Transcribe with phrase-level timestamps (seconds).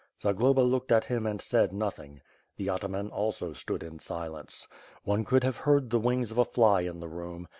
[0.19, 2.21] Zagloba looked at him and said nothing.
[2.57, 4.67] The ataman also stood in silence.
[5.03, 7.47] One could have heard the wings of a fly in the room.